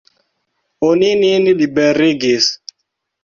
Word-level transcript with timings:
Oni 0.87 1.09
nin 1.19 1.45
liberigis. 1.59 2.47